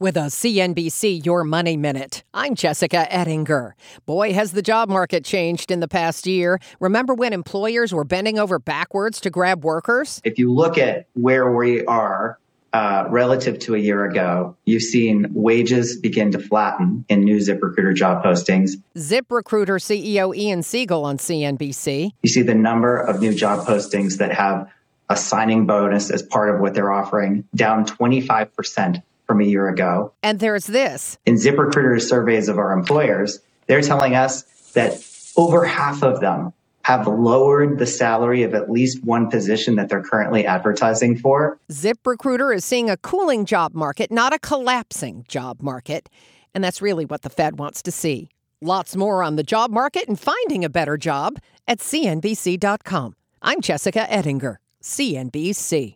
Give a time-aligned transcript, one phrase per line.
[0.00, 3.76] With a CNBC Your Money Minute, I'm Jessica Ettinger.
[4.06, 6.58] Boy, has the job market changed in the past year.
[6.80, 10.20] Remember when employers were bending over backwards to grab workers?
[10.24, 12.40] If you look at where we are
[12.72, 17.94] uh, relative to a year ago, you've seen wages begin to flatten in new ZipRecruiter
[17.94, 18.72] job postings.
[18.96, 22.10] ZipRecruiter CEO Ian Siegel on CNBC.
[22.20, 24.68] You see the number of new job postings that have
[25.08, 30.12] a signing bonus as part of what they're offering down 25% from a year ago.
[30.22, 31.18] And there's this.
[31.26, 35.02] In ZipRecruiter's surveys of our employers, they're telling us that
[35.36, 40.02] over half of them have lowered the salary of at least one position that they're
[40.02, 41.58] currently advertising for.
[41.72, 46.10] ZipRecruiter is seeing a cooling job market, not a collapsing job market.
[46.54, 48.28] And that's really what the Fed wants to see.
[48.60, 53.14] Lots more on the job market and finding a better job at CNBC.com.
[53.42, 55.92] I'm Jessica Ettinger, CNBC.